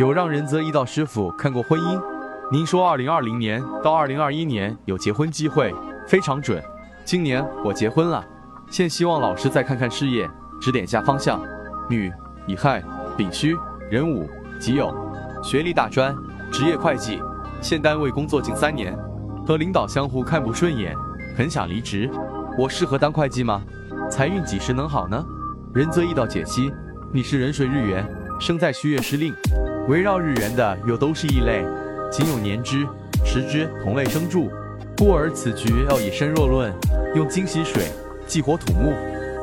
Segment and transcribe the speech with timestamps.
[0.00, 2.02] 有让仁泽一道师傅看过婚姻，
[2.50, 5.74] 您说二零二零年到二零二一年有结婚机会，
[6.08, 6.58] 非常准。
[7.04, 8.24] 今年我结婚了，
[8.70, 10.26] 现希望老师再看看事业，
[10.58, 11.38] 指点下方向。
[11.86, 12.10] 女，
[12.46, 12.82] 乙亥、
[13.14, 13.54] 丙戌、
[13.90, 14.26] 壬午、
[14.58, 14.90] 己酉，
[15.42, 16.16] 学历大专，
[16.50, 17.22] 职业会计，
[17.60, 18.98] 现单位工作近三年，
[19.46, 20.96] 和领导相互看不顺眼，
[21.36, 22.10] 很想离职。
[22.56, 23.60] 我适合当会计吗？
[24.10, 25.22] 财运几时能好呢？
[25.74, 26.72] 仁泽一道解析：
[27.12, 28.02] 你是壬水日元，
[28.40, 29.34] 生在戌月失令。
[29.90, 31.64] 围绕日元的又都是异类，
[32.12, 32.86] 仅有年支、
[33.24, 34.48] 时支同类生柱，
[34.96, 36.72] 故而此局要以身弱论，
[37.16, 37.82] 用金喜水，
[38.24, 38.94] 忌火土木。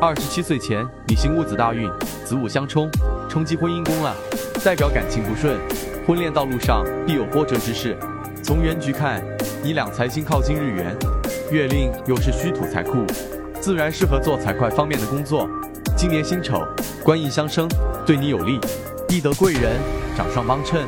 [0.01, 1.91] 二十七岁前，你行戊子大运，
[2.23, 2.89] 子午相冲，
[3.27, 4.15] 冲击婚姻宫了，
[4.63, 5.59] 代表感情不顺，
[6.07, 7.97] 婚恋道路上必有波折之事。
[8.41, 9.21] 从原局看，
[9.61, 10.95] 你两财星靠近日元，
[11.51, 13.05] 月令又是虚土财库，
[13.59, 15.49] 自然适合做财会方面的工作。
[15.97, 16.65] 今年辛丑，
[17.03, 17.67] 官印相生，
[18.05, 18.61] 对你有利，
[19.09, 20.06] 易得贵人。
[20.17, 20.87] 掌上帮衬，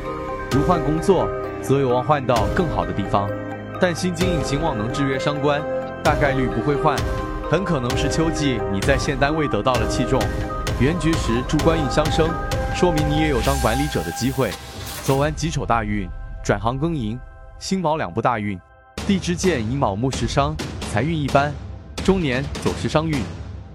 [0.50, 1.30] 如换工作，
[1.62, 3.30] 则有望换到更好的地方。
[3.80, 5.62] 但心金印行往能制约伤官，
[6.04, 6.98] 大概率不会换，
[7.48, 10.20] 很可能是秋季你在现单位得到了器重。
[10.80, 12.28] 原局时诸官印相生，
[12.74, 14.50] 说明你也有当管理者的机会。
[15.04, 16.10] 走完己丑大运，
[16.44, 17.20] 转行耕耘，
[17.60, 18.60] 辛卯两部大运，
[19.06, 20.56] 地支见寅卯木食伤，
[20.92, 21.54] 财运一般。
[22.04, 23.22] 中年走食伤运，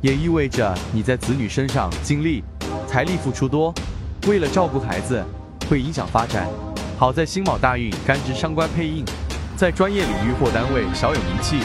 [0.00, 2.42] 也意味着你在子女身上精力、
[2.88, 3.72] 财力付出多，
[4.26, 5.24] 为了照顾孩子。
[5.68, 6.46] 会影响发展。
[6.98, 9.04] 好在辛卯大运干支伤官配印，
[9.56, 11.58] 在专业领域或单位小有名气。